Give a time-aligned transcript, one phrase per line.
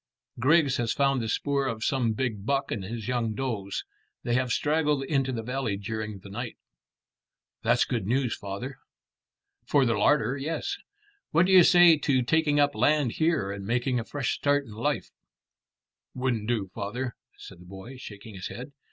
[0.39, 3.83] Griggs has found the spoor of some big buck and his young does.
[4.23, 6.57] They have straggled into the valley during the night."
[7.61, 8.79] "That's good news, father."
[9.67, 10.75] "For the larder: yes.
[11.29, 14.71] What do you say to taking up land here and making a fresh start in
[14.73, 15.11] life?"
[16.15, 18.71] "Wouldn't do, father," said the boy, shaking his head.